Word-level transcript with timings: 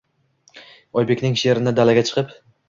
Oybekning 1.01 1.37
she’rini 1.43 1.75
dalaga 1.81 2.07
chiqib 2.11 2.35